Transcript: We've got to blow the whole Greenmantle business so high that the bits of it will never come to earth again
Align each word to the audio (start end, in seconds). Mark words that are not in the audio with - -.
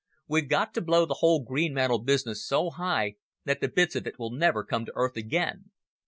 We've 0.27 0.49
got 0.49 0.73
to 0.73 0.81
blow 0.81 1.05
the 1.05 1.17
whole 1.19 1.43
Greenmantle 1.45 1.99
business 2.07 2.43
so 2.43 2.71
high 2.71 3.17
that 3.45 3.61
the 3.61 3.67
bits 3.67 3.95
of 3.95 4.07
it 4.07 4.17
will 4.17 4.31
never 4.31 4.63
come 4.63 4.83
to 4.85 4.93
earth 4.95 5.15
again 5.15 5.69